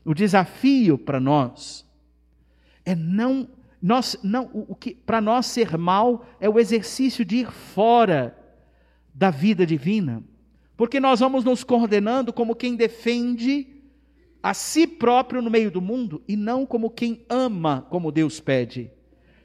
O 0.03 0.13
desafio 0.13 0.97
para 0.97 1.19
nós 1.19 1.85
é 2.83 2.93
não 2.93 3.47
nós, 3.81 4.17
não, 4.23 4.49
o, 4.51 4.71
o 4.71 4.75
que 4.75 4.95
para 4.95 5.21
nós 5.21 5.45
ser 5.45 5.77
mal 5.77 6.25
é 6.39 6.49
o 6.49 6.59
exercício 6.59 7.23
de 7.23 7.37
ir 7.37 7.51
fora 7.51 8.35
da 9.13 9.29
vida 9.29 9.63
divina, 9.63 10.23
porque 10.75 10.99
nós 10.99 11.19
vamos 11.19 11.43
nos 11.43 11.63
coordenando 11.63 12.33
como 12.33 12.55
quem 12.55 12.75
defende 12.75 13.67
a 14.41 14.53
si 14.53 14.87
próprio 14.87 15.41
no 15.41 15.51
meio 15.51 15.69
do 15.69 15.81
mundo 15.81 16.21
e 16.27 16.35
não 16.35 16.65
como 16.65 16.89
quem 16.89 17.25
ama 17.29 17.85
como 17.89 18.11
Deus 18.11 18.39
pede. 18.39 18.91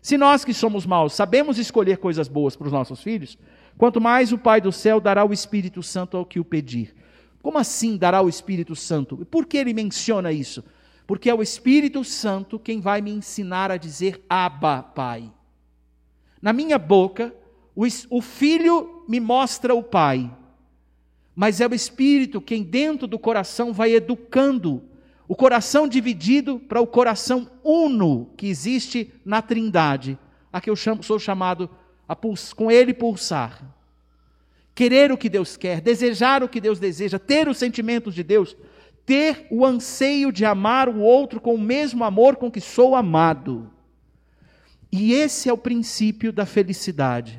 Se 0.02 0.16
nós 0.16 0.44
que 0.44 0.54
somos 0.54 0.86
maus 0.86 1.12
sabemos 1.12 1.58
escolher 1.58 1.98
coisas 1.98 2.28
boas 2.28 2.56
para 2.56 2.66
os 2.66 2.72
nossos 2.72 3.02
filhos, 3.02 3.38
quanto 3.76 4.00
mais 4.00 4.32
o 4.32 4.38
Pai 4.38 4.60
do 4.60 4.72
céu 4.72 5.00
dará 5.00 5.24
o 5.24 5.32
Espírito 5.32 5.82
Santo 5.82 6.16
ao 6.16 6.24
que 6.24 6.40
o 6.40 6.44
pedir. 6.44 6.94
Como 7.42 7.58
assim 7.58 7.96
dará 7.96 8.20
o 8.20 8.28
Espírito 8.28 8.76
Santo? 8.76 9.16
Por 9.26 9.46
que 9.46 9.56
ele 9.56 9.72
menciona 9.72 10.32
isso? 10.32 10.64
porque 11.10 11.28
é 11.28 11.34
o 11.34 11.42
Espírito 11.42 12.04
Santo 12.04 12.56
quem 12.56 12.80
vai 12.80 13.00
me 13.00 13.10
ensinar 13.10 13.68
a 13.68 13.76
dizer 13.76 14.24
Abba, 14.30 14.80
Pai. 14.80 15.28
Na 16.40 16.52
minha 16.52 16.78
boca, 16.78 17.34
o, 17.74 17.82
o 18.10 18.22
Filho 18.22 19.04
me 19.08 19.18
mostra 19.18 19.74
o 19.74 19.82
Pai, 19.82 20.30
mas 21.34 21.60
é 21.60 21.66
o 21.66 21.74
Espírito 21.74 22.40
quem 22.40 22.62
dentro 22.62 23.08
do 23.08 23.18
coração 23.18 23.72
vai 23.72 23.92
educando 23.92 24.84
o 25.30 25.36
coração 25.36 25.86
dividido 25.86 26.58
para 26.58 26.80
o 26.80 26.86
coração 26.88 27.48
uno 27.62 28.32
que 28.36 28.48
existe 28.48 29.12
na 29.24 29.40
Trindade, 29.40 30.18
a 30.52 30.60
que 30.60 30.68
eu 30.68 30.74
chamo, 30.74 31.04
sou 31.04 31.20
chamado 31.20 31.70
a 32.08 32.16
puls, 32.16 32.52
com 32.52 32.68
ele 32.68 32.92
pulsar. 32.92 33.62
Querer 34.74 35.12
o 35.12 35.16
que 35.16 35.28
Deus 35.28 35.56
quer, 35.56 35.80
desejar 35.80 36.42
o 36.42 36.48
que 36.48 36.60
Deus 36.60 36.80
deseja, 36.80 37.16
ter 37.16 37.46
os 37.46 37.58
sentimentos 37.58 38.12
de 38.12 38.24
Deus, 38.24 38.56
ter 39.06 39.46
o 39.52 39.64
anseio 39.64 40.32
de 40.32 40.44
amar 40.44 40.88
o 40.88 40.98
outro 40.98 41.40
com 41.40 41.54
o 41.54 41.60
mesmo 41.60 42.02
amor 42.02 42.34
com 42.34 42.50
que 42.50 42.60
sou 42.60 42.96
amado. 42.96 43.70
E 44.90 45.12
esse 45.12 45.48
é 45.48 45.52
o 45.52 45.56
princípio 45.56 46.32
da 46.32 46.44
felicidade. 46.44 47.38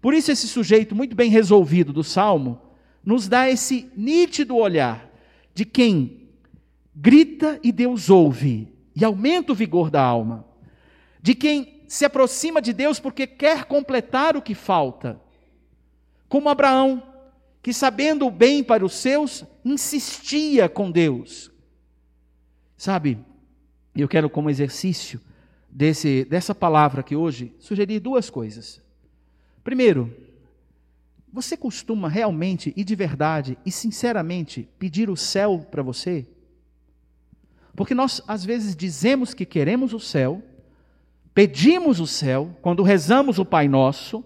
Por 0.00 0.14
isso, 0.14 0.30
esse 0.30 0.46
sujeito 0.46 0.94
muito 0.94 1.16
bem 1.16 1.32
resolvido 1.32 1.92
do 1.92 2.04
salmo 2.04 2.60
nos 3.04 3.26
dá 3.26 3.50
esse 3.50 3.90
nítido 3.96 4.54
olhar 4.54 5.10
de 5.52 5.64
quem 5.64 6.23
grita 6.94 7.58
e 7.62 7.72
Deus 7.72 8.08
ouve 8.08 8.72
e 8.94 9.04
aumenta 9.04 9.52
o 9.52 9.54
vigor 9.54 9.90
da 9.90 10.02
alma, 10.02 10.46
de 11.20 11.34
quem 11.34 11.84
se 11.88 12.04
aproxima 12.04 12.62
de 12.62 12.72
Deus 12.72 13.00
porque 13.00 13.26
quer 13.26 13.64
completar 13.64 14.36
o 14.36 14.42
que 14.42 14.54
falta, 14.54 15.20
como 16.28 16.48
Abraão, 16.48 17.02
que 17.62 17.72
sabendo 17.72 18.26
o 18.26 18.30
bem 18.30 18.62
para 18.62 18.84
os 18.84 18.94
seus, 18.94 19.44
insistia 19.64 20.68
com 20.68 20.90
Deus. 20.90 21.50
Sabe, 22.76 23.18
eu 23.94 24.08
quero 24.08 24.28
como 24.28 24.50
exercício 24.50 25.20
desse, 25.70 26.24
dessa 26.24 26.54
palavra 26.54 27.00
aqui 27.00 27.16
hoje, 27.16 27.54
sugerir 27.58 28.00
duas 28.00 28.28
coisas. 28.28 28.82
Primeiro, 29.62 30.14
você 31.32 31.56
costuma 31.56 32.08
realmente 32.08 32.72
e 32.76 32.84
de 32.84 32.94
verdade 32.94 33.58
e 33.64 33.70
sinceramente 33.72 34.68
pedir 34.78 35.08
o 35.08 35.16
céu 35.16 35.66
para 35.70 35.82
você? 35.82 36.28
Porque 37.76 37.94
nós 37.94 38.22
às 38.26 38.44
vezes 38.44 38.76
dizemos 38.76 39.34
que 39.34 39.44
queremos 39.44 39.92
o 39.92 40.00
céu, 40.00 40.42
pedimos 41.32 42.00
o 42.00 42.06
céu 42.06 42.56
quando 42.62 42.82
rezamos 42.82 43.38
o 43.38 43.44
Pai 43.44 43.68
Nosso, 43.68 44.24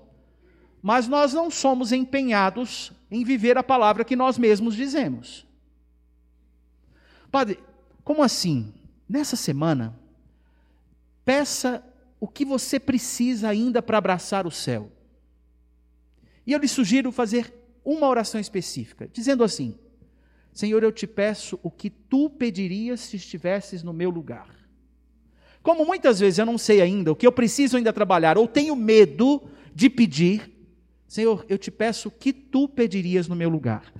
mas 0.83 1.09
nós 1.09 1.33
não 1.33 1.50
somos 1.50 1.93
empenhados 1.93 2.93
em 3.11 3.25
viver 3.25 3.57
a 3.57 3.62
palavra 3.62 4.05
que 4.05 4.14
nós 4.14 4.38
mesmos 4.38 4.75
dizemos. 4.75 5.47
Padre, 7.31 7.59
como 8.05 8.23
assim? 8.23 8.73
Nessa 9.09 9.37
semana, 9.37 9.99
peça 11.25 11.83
o 12.21 12.28
que 12.28 12.45
você 12.45 12.78
precisa 12.78 13.49
ainda 13.49 13.81
para 13.81 13.99
abraçar 13.99 14.47
o 14.47 14.50
céu. 14.50 14.93
E 16.47 16.52
eu 16.52 16.59
lhe 16.59 16.69
sugiro 16.69 17.11
fazer 17.11 17.55
uma 17.85 18.07
oração 18.07 18.40
específica, 18.40 19.09
dizendo 19.12 19.43
assim: 19.43 19.78
Senhor, 20.52 20.83
eu 20.83 20.90
te 20.90 21.07
peço 21.07 21.59
o 21.62 21.71
que 21.71 21.88
tu 21.90 22.28
pedirias 22.28 23.00
se 23.00 23.17
estivesses 23.17 23.83
no 23.83 23.93
meu 23.93 24.11
lugar. 24.11 24.49
Como 25.62 25.85
muitas 25.85 26.21
vezes 26.21 26.38
eu 26.38 26.47
não 26.47 26.59
sei 26.59 26.81
ainda 26.81 27.12
o 27.12 27.17
que 27.17 27.26
eu 27.26 27.33
preciso 27.33 27.76
ainda 27.76 27.93
trabalhar, 27.93 28.38
ou 28.38 28.49
tenho 28.49 28.75
medo 28.75 29.43
de 29.75 29.88
pedir, 29.90 30.50
Senhor, 31.07 31.45
eu 31.49 31.57
te 31.57 31.71
peço 31.71 32.11
que 32.11 32.33
tu 32.33 32.69
pedirias 32.69 33.28
no 33.28 33.37
meu 33.37 33.49
lugar. 33.49 33.93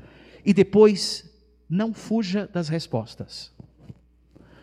E 0.45 0.53
depois, 0.53 1.29
não 1.69 1.93
fuja 1.93 2.49
das 2.53 2.69
respostas. 2.69 3.53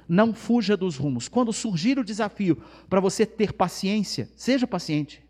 Não 0.07 0.33
fuja 0.33 0.75
dos 0.75 0.97
rumos. 0.97 1.27
Quando 1.27 1.53
surgir 1.53 1.97
o 1.99 2.03
desafio 2.03 2.61
para 2.89 2.99
você 2.99 3.25
ter 3.25 3.53
paciência, 3.53 4.29
seja 4.35 4.67
paciente. 4.67 5.23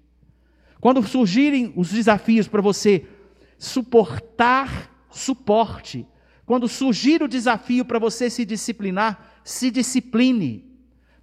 Quando 0.79 1.01
surgirem 1.03 1.73
os 1.75 1.89
desafios 1.89 2.47
para 2.47 2.61
você 2.61 3.05
suportar, 3.57 5.07
suporte. 5.09 6.05
Quando 6.45 6.67
surgir 6.67 7.23
o 7.23 7.27
desafio 7.27 7.83
para 7.83 7.97
você 7.97 8.29
se 8.29 8.45
disciplinar, 8.45 9.39
se 9.43 9.71
discipline. 9.71 10.63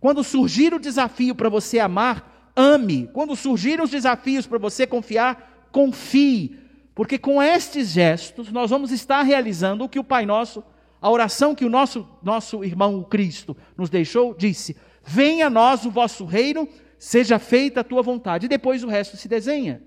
Quando 0.00 0.24
surgir 0.24 0.74
o 0.74 0.80
desafio 0.80 1.34
para 1.34 1.48
você 1.48 1.78
amar, 1.78 2.52
ame. 2.56 3.08
Quando 3.12 3.36
surgirem 3.36 3.84
os 3.84 3.90
desafios 3.90 4.46
para 4.46 4.58
você 4.58 4.86
confiar, 4.86 5.68
confie. 5.70 6.58
Porque 6.94 7.18
com 7.18 7.42
estes 7.42 7.90
gestos 7.90 8.50
nós 8.50 8.70
vamos 8.70 8.90
estar 8.90 9.22
realizando 9.22 9.84
o 9.84 9.88
que 9.88 9.98
o 9.98 10.04
Pai 10.04 10.26
Nosso, 10.26 10.62
a 11.00 11.08
oração 11.08 11.54
que 11.54 11.64
o 11.64 11.70
nosso, 11.70 12.06
nosso 12.22 12.64
irmão 12.64 13.02
Cristo 13.02 13.56
nos 13.76 13.88
deixou, 13.88 14.34
disse: 14.34 14.76
Venha 15.04 15.46
a 15.46 15.50
nós 15.50 15.84
o 15.84 15.90
vosso 15.90 16.24
reino, 16.24 16.68
seja 16.98 17.38
feita 17.38 17.80
a 17.80 17.84
tua 17.84 18.02
vontade. 18.02 18.46
E 18.46 18.48
depois 18.48 18.84
o 18.84 18.88
resto 18.88 19.16
se 19.16 19.28
desenha. 19.28 19.82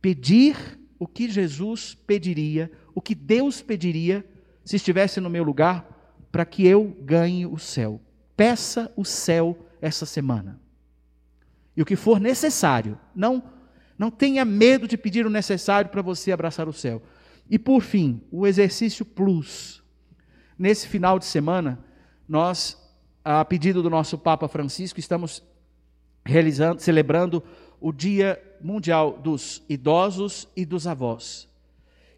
Pedir 0.00 0.78
o 0.98 1.06
que 1.06 1.28
Jesus 1.28 1.94
pediria, 2.06 2.70
o 2.94 3.00
que 3.00 3.14
Deus 3.14 3.62
pediria 3.62 4.24
se 4.64 4.76
estivesse 4.76 5.20
no 5.20 5.30
meu 5.30 5.42
lugar, 5.42 5.88
para 6.30 6.44
que 6.44 6.66
eu 6.66 6.96
ganhe 7.00 7.46
o 7.46 7.58
céu. 7.58 8.00
Peça 8.36 8.90
o 8.96 9.04
céu 9.04 9.58
essa 9.80 10.06
semana. 10.06 10.60
E 11.76 11.82
o 11.82 11.84
que 11.84 11.96
for 11.96 12.20
necessário, 12.20 12.98
não 13.14 13.42
não 14.02 14.10
tenha 14.10 14.44
medo 14.44 14.88
de 14.88 14.96
pedir 14.96 15.26
o 15.26 15.30
necessário 15.30 15.88
para 15.88 16.02
você 16.02 16.32
abraçar 16.32 16.68
o 16.68 16.72
céu. 16.72 17.00
E 17.48 17.56
por 17.56 17.82
fim, 17.82 18.20
o 18.32 18.48
exercício 18.48 19.04
plus. 19.04 19.80
Nesse 20.58 20.88
final 20.88 21.20
de 21.20 21.24
semana, 21.24 21.78
nós, 22.28 22.76
a 23.24 23.44
pedido 23.44 23.80
do 23.80 23.88
nosso 23.88 24.18
Papa 24.18 24.48
Francisco, 24.48 24.98
estamos 24.98 25.40
realizando, 26.24 26.80
celebrando 26.80 27.44
o 27.80 27.92
Dia 27.92 28.42
Mundial 28.60 29.20
dos 29.22 29.62
Idosos 29.68 30.48
e 30.56 30.64
dos 30.64 30.86
Avós. 30.86 31.48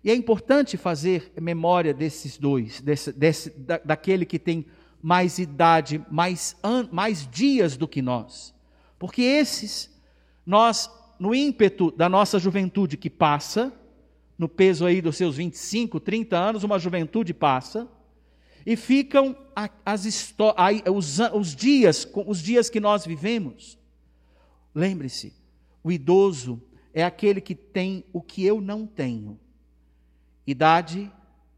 E 0.04 0.10
é 0.10 0.14
importante 0.14 0.76
fazer 0.76 1.32
memória 1.40 1.94
desses 1.94 2.36
dois, 2.36 2.80
desse, 2.82 3.10
desse, 3.10 3.50
da, 3.50 3.78
daquele 3.78 4.26
que 4.26 4.38
tem 4.38 4.66
mais 5.00 5.38
idade, 5.38 6.04
mais, 6.10 6.54
an, 6.62 6.88
mais 6.92 7.26
dias 7.26 7.76
do 7.76 7.88
que 7.88 8.02
nós. 8.02 8.54
Porque 8.98 9.22
esses, 9.22 9.90
nós 10.44 10.90
no 11.18 11.34
ímpeto 11.34 11.90
da 11.90 12.08
nossa 12.08 12.38
juventude 12.38 12.96
que 12.96 13.08
passa, 13.08 13.72
no 14.36 14.48
peso 14.48 14.84
aí 14.84 15.00
dos 15.00 15.16
seus 15.16 15.36
25, 15.36 16.00
30 16.00 16.36
anos, 16.36 16.64
uma 16.64 16.78
juventude 16.78 17.32
passa, 17.32 17.88
e 18.66 18.76
ficam 18.76 19.36
as 19.84 20.04
os, 20.92 21.18
os 21.32 21.54
dias, 21.54 22.06
os 22.26 22.42
dias 22.42 22.68
que 22.68 22.80
nós 22.80 23.06
vivemos. 23.06 23.78
Lembre-se, 24.74 25.32
o 25.82 25.92
idoso 25.92 26.62
é 26.92 27.04
aquele 27.04 27.40
que 27.40 27.54
tem 27.54 28.04
o 28.12 28.20
que 28.20 28.44
eu 28.44 28.60
não 28.60 28.86
tenho: 28.86 29.38
idade, 30.46 31.10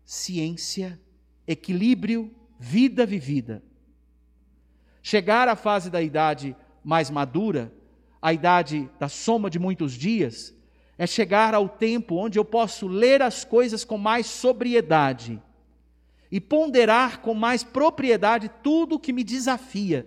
ciência, 0.04 1.00
equilíbrio, 1.46 2.30
vida 2.58 3.04
vivida. 3.04 3.62
Chegar 5.02 5.48
à 5.48 5.56
fase 5.56 5.90
da 5.90 6.02
idade 6.02 6.56
mais 6.84 7.10
madura 7.10 7.72
a 8.26 8.32
idade 8.32 8.90
da 8.98 9.08
soma 9.08 9.48
de 9.48 9.56
muitos 9.56 9.92
dias, 9.92 10.52
é 10.98 11.06
chegar 11.06 11.54
ao 11.54 11.68
tempo 11.68 12.16
onde 12.16 12.38
eu 12.38 12.44
posso 12.44 12.88
ler 12.88 13.22
as 13.22 13.44
coisas 13.44 13.84
com 13.84 13.96
mais 13.96 14.26
sobriedade 14.26 15.40
e 16.28 16.40
ponderar 16.40 17.20
com 17.20 17.34
mais 17.34 17.62
propriedade 17.62 18.50
tudo 18.64 18.98
que 18.98 19.12
me 19.12 19.22
desafia. 19.22 20.06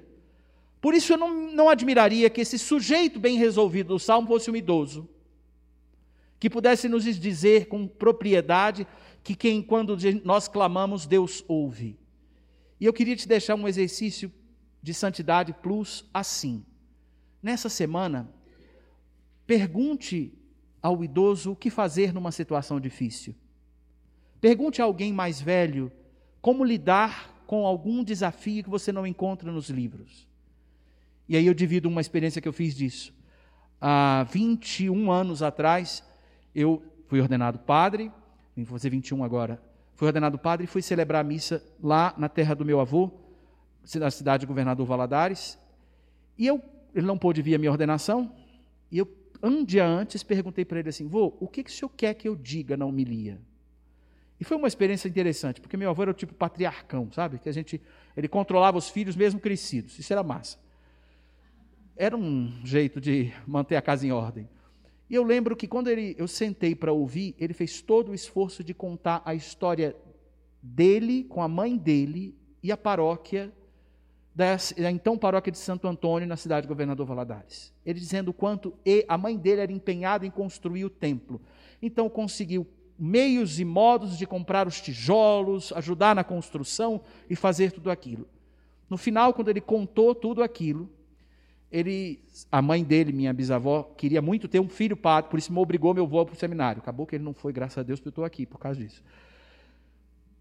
Por 0.81 0.93
isso 0.93 1.13
eu 1.13 1.17
não, 1.17 1.51
não 1.53 1.69
admiraria 1.69 2.29
que 2.29 2.41
esse 2.41 2.59
sujeito 2.59 3.21
bem 3.21 3.37
resolvido 3.37 3.89
do 3.89 3.99
salmo 3.99 4.27
fosse 4.27 4.51
um 4.51 4.55
idoso, 4.55 5.07
que 6.39 6.49
pudesse 6.49 6.87
nos 6.87 7.03
dizer 7.03 7.67
com 7.67 7.87
propriedade 7.87 8.87
que 9.23 9.35
quem 9.35 9.61
quando 9.61 9.97
nós 10.23 10.47
clamamos 10.47 11.05
Deus 11.05 11.43
ouve. 11.47 11.97
E 12.79 12.85
eu 12.85 12.93
queria 12.93 13.15
te 13.15 13.27
deixar 13.27 13.55
um 13.55 13.67
exercício 13.67 14.31
de 14.81 14.93
santidade 14.93 15.53
plus 15.53 16.05
assim. 16.13 16.63
Nessa 17.43 17.67
semana, 17.67 18.29
pergunte 19.45 20.33
ao 20.81 21.03
idoso 21.03 21.51
o 21.51 21.55
que 21.55 21.69
fazer 21.69 22.13
numa 22.13 22.31
situação 22.31 22.79
difícil. 22.79 23.35
Pergunte 24.39 24.81
a 24.81 24.85
alguém 24.85 25.11
mais 25.11 25.41
velho 25.41 25.91
como 26.41 26.63
lidar 26.63 27.43
com 27.45 27.65
algum 27.65 28.03
desafio 28.03 28.63
que 28.63 28.69
você 28.69 28.91
não 28.91 29.05
encontra 29.05 29.51
nos 29.51 29.69
livros. 29.69 30.27
E 31.27 31.35
aí 31.35 31.45
eu 31.45 31.53
divido 31.53 31.89
uma 31.89 31.99
experiência 31.99 32.41
que 32.41 32.47
eu 32.47 32.53
fiz 32.53 32.73
disso. 32.73 33.13
Há 33.81 34.25
21 34.31 35.11
anos 35.11 35.43
atrás, 35.43 36.03
eu 36.53 36.83
fui 37.07 37.21
ordenado 37.21 37.59
padre, 37.59 38.11
vou 38.55 38.65
fazer 38.65 38.89
21 38.89 39.23
agora. 39.23 39.61
Fui 39.95 40.07
ordenado 40.07 40.37
padre 40.37 40.65
e 40.65 40.67
fui 40.67 40.81
celebrar 40.81 41.21
a 41.21 41.23
missa 41.23 41.63
lá 41.81 42.13
na 42.17 42.29
terra 42.29 42.53
do 42.53 42.65
meu 42.65 42.79
avô, 42.79 43.11
na 43.95 44.11
cidade 44.11 44.41
de 44.41 44.47
Governador 44.47 44.85
Valadares. 44.85 45.57
E 46.37 46.47
eu 46.47 46.61
ele 46.93 47.05
não 47.05 47.17
pôde 47.17 47.41
vir 47.41 47.55
à 47.55 47.57
minha 47.57 47.71
ordenação, 47.71 48.31
e 48.91 48.97
eu, 48.97 49.07
um 49.41 49.63
dia 49.63 49.85
antes, 49.85 50.23
perguntei 50.23 50.65
para 50.65 50.79
ele 50.79 50.89
assim: 50.89 51.07
vô, 51.07 51.35
o 51.39 51.47
que, 51.47 51.63
que 51.63 51.69
o 51.69 51.73
senhor 51.73 51.89
quer 51.89 52.13
que 52.13 52.27
eu 52.27 52.35
diga 52.35 52.75
na 52.75 52.85
homilia? 52.85 53.39
E 54.39 54.43
foi 54.43 54.57
uma 54.57 54.67
experiência 54.67 55.07
interessante, 55.07 55.59
porque 55.59 55.75
meu 55.75 55.89
avô 55.89 56.01
era 56.01 56.11
o 56.11 56.13
tipo 56.13 56.33
patriarcão, 56.33 57.11
sabe? 57.11 57.39
Que 57.39 57.49
a 57.49 57.51
gente, 57.51 57.81
ele 58.15 58.27
controlava 58.27 58.77
os 58.77 58.89
filhos 58.89 59.15
mesmo 59.15 59.39
crescidos, 59.39 59.99
isso 59.99 60.11
era 60.11 60.23
massa. 60.23 60.57
Era 61.95 62.15
um 62.15 62.49
jeito 62.63 63.01
de 63.01 63.33
manter 63.45 63.75
a 63.75 63.81
casa 63.81 64.07
em 64.07 64.11
ordem. 64.11 64.47
E 65.09 65.15
eu 65.15 65.23
lembro 65.23 65.55
que 65.55 65.67
quando 65.67 65.87
ele, 65.87 66.15
eu 66.17 66.27
sentei 66.27 66.75
para 66.75 66.93
ouvir, 66.93 67.35
ele 67.39 67.53
fez 67.53 67.81
todo 67.81 68.11
o 68.11 68.15
esforço 68.15 68.63
de 68.63 68.73
contar 68.73 69.21
a 69.25 69.33
história 69.33 69.95
dele 70.61 71.23
com 71.23 71.41
a 71.41 71.47
mãe 71.47 71.77
dele 71.77 72.37
e 72.61 72.71
a 72.71 72.77
paróquia 72.77 73.51
da 74.35 74.55
então 74.89 75.17
paróquia 75.17 75.51
de 75.51 75.57
Santo 75.57 75.85
Antônio, 75.85 76.25
na 76.25 76.37
cidade 76.37 76.61
de 76.61 76.69
Governador 76.69 77.05
Valadares. 77.05 77.73
Ele 77.85 77.99
dizendo 77.99 78.29
o 78.29 78.33
quanto 78.33 78.73
a 79.05 79.17
mãe 79.17 79.35
dele 79.35 79.61
era 79.61 79.71
empenhada 79.71 80.25
em 80.25 80.31
construir 80.31 80.85
o 80.85 80.89
templo. 80.89 81.41
Então 81.81 82.09
conseguiu 82.09 82.65
meios 82.97 83.59
e 83.59 83.65
modos 83.65 84.17
de 84.17 84.25
comprar 84.25 84.65
os 84.65 84.79
tijolos, 84.79 85.73
ajudar 85.73 86.15
na 86.15 86.23
construção 86.23 87.01
e 87.29 87.35
fazer 87.35 87.73
tudo 87.73 87.91
aquilo. 87.91 88.27
No 88.89 88.97
final, 88.97 89.33
quando 89.33 89.49
ele 89.49 89.61
contou 89.61 90.15
tudo 90.15 90.41
aquilo, 90.41 90.89
ele, 91.71 92.19
a 92.51 92.61
mãe 92.61 92.83
dele, 92.83 93.11
minha 93.11 93.31
bisavó, 93.31 93.83
queria 93.83 94.21
muito 94.21 94.47
ter 94.47 94.59
um 94.59 94.69
filho 94.69 94.97
padre, 94.97 95.29
por 95.29 95.37
isso 95.37 95.53
me 95.53 95.59
obrigou 95.59 95.93
meu 95.93 96.05
avô 96.05 96.25
para 96.25 96.33
o 96.33 96.37
seminário. 96.37 96.81
Acabou 96.81 97.05
que 97.05 97.15
ele 97.15 97.23
não 97.23 97.33
foi, 97.33 97.53
graças 97.53 97.77
a 97.77 97.83
Deus, 97.83 97.99
porque 97.99 98.07
eu 98.07 98.11
estou 98.11 98.25
aqui 98.25 98.45
por 98.45 98.59
causa 98.59 98.79
disso. 98.79 99.03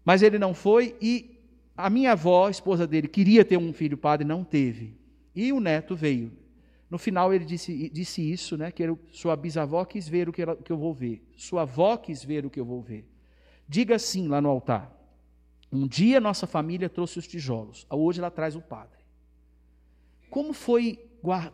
Mas 0.03 0.23
ele 0.23 0.39
não 0.39 0.53
foi 0.53 0.95
e 1.01 1.37
a 1.77 1.89
minha 1.89 2.13
avó, 2.13 2.49
esposa 2.49 2.87
dele, 2.87 3.07
queria 3.07 3.45
ter 3.45 3.57
um 3.57 3.71
filho 3.71 3.97
padre, 3.97 4.27
não 4.27 4.43
teve. 4.43 4.97
E 5.35 5.53
o 5.53 5.59
neto 5.59 5.95
veio. 5.95 6.31
No 6.89 6.97
final 6.97 7.31
ele 7.33 7.45
disse, 7.45 7.89
disse 7.89 8.21
isso, 8.21 8.57
né? 8.57 8.71
Que 8.71 8.83
sua 9.11 9.35
bisavó 9.35 9.85
quis 9.85 10.07
ver 10.07 10.27
o 10.27 10.33
que, 10.33 10.41
ela, 10.41 10.55
que 10.55 10.71
eu 10.71 10.77
vou 10.77 10.93
ver. 10.93 11.23
Sua 11.37 11.61
avó 11.61 11.95
quis 11.95 12.23
ver 12.23 12.45
o 12.45 12.49
que 12.49 12.59
eu 12.59 12.65
vou 12.65 12.81
ver. 12.81 13.07
Diga 13.67 13.95
assim 13.95 14.27
lá 14.27 14.41
no 14.41 14.49
altar. 14.49 14.91
Um 15.71 15.87
dia 15.87 16.19
nossa 16.19 16.47
família 16.47 16.89
trouxe 16.89 17.19
os 17.19 17.27
tijolos. 17.27 17.85
Hoje 17.89 18.19
ela 18.19 18.31
traz 18.31 18.55
o 18.55 18.61
padre. 18.61 18.97
Como 20.29 20.51
foi 20.51 20.99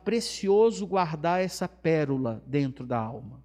precioso 0.03 0.85
guardar 0.85 1.41
essa 1.41 1.67
pérola 1.67 2.43
dentro 2.45 2.85
da 2.85 2.97
alma. 2.97 3.43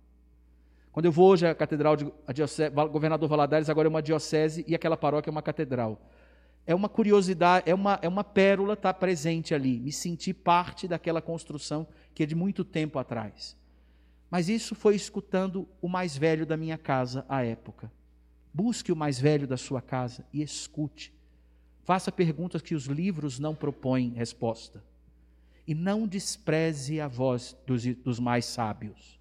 Quando 0.92 1.06
eu 1.06 1.12
vou 1.12 1.30
hoje 1.30 1.46
à 1.46 1.54
catedral 1.54 1.96
de 1.96 2.12
a 2.26 2.32
diocese, 2.32 2.70
governador 2.70 3.28
Valadares, 3.28 3.68
agora 3.68 3.86
é 3.86 3.90
uma 3.90 4.02
diocese 4.02 4.64
e 4.66 4.74
aquela 4.74 4.96
paróquia 4.96 5.30
é 5.30 5.32
uma 5.32 5.42
catedral 5.42 6.00
é 6.66 6.74
uma 6.74 6.88
curiosidade, 6.88 7.68
é 7.68 7.74
uma, 7.74 7.98
é 8.02 8.08
uma 8.08 8.22
pérola 8.22 8.74
estar 8.74 8.92
tá 8.92 8.98
presente 8.98 9.54
ali. 9.54 9.80
Me 9.80 9.92
senti 9.92 10.32
parte 10.32 10.86
daquela 10.86 11.20
construção 11.20 11.86
que 12.14 12.22
é 12.22 12.26
de 12.26 12.34
muito 12.34 12.64
tempo 12.64 12.98
atrás. 12.98 13.56
Mas 14.30 14.48
isso 14.48 14.74
foi 14.74 14.94
escutando 14.94 15.66
o 15.82 15.88
mais 15.88 16.16
velho 16.16 16.46
da 16.46 16.56
minha 16.56 16.78
casa 16.78 17.24
à 17.28 17.42
época. 17.42 17.90
Busque 18.54 18.92
o 18.92 18.96
mais 18.96 19.18
velho 19.18 19.46
da 19.46 19.56
sua 19.56 19.80
casa 19.82 20.24
e 20.32 20.42
escute. 20.42 21.12
Faça 21.82 22.12
perguntas 22.12 22.62
que 22.62 22.74
os 22.74 22.86
livros 22.86 23.38
não 23.38 23.54
propõem 23.54 24.10
resposta. 24.10 24.82
E 25.70 25.74
não 25.74 26.04
despreze 26.04 27.00
a 27.00 27.06
voz 27.06 27.56
dos, 27.64 27.84
dos 27.98 28.18
mais 28.18 28.44
sábios, 28.44 29.20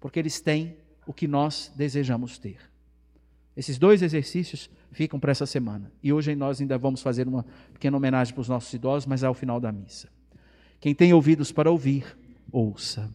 porque 0.00 0.18
eles 0.18 0.40
têm 0.40 0.78
o 1.06 1.12
que 1.12 1.28
nós 1.28 1.70
desejamos 1.76 2.38
ter. 2.38 2.56
Esses 3.54 3.76
dois 3.76 4.00
exercícios 4.00 4.70
ficam 4.90 5.20
para 5.20 5.32
essa 5.32 5.44
semana. 5.44 5.92
E 6.02 6.14
hoje 6.14 6.34
nós 6.34 6.62
ainda 6.62 6.78
vamos 6.78 7.02
fazer 7.02 7.28
uma 7.28 7.44
pequena 7.74 7.94
homenagem 7.94 8.32
para 8.32 8.40
os 8.40 8.48
nossos 8.48 8.72
idosos, 8.72 9.04
mas 9.04 9.22
é 9.22 9.26
ao 9.26 9.34
final 9.34 9.60
da 9.60 9.70
missa. 9.70 10.08
Quem 10.80 10.94
tem 10.94 11.12
ouvidos 11.12 11.52
para 11.52 11.70
ouvir, 11.70 12.06
ouça. 12.50 13.14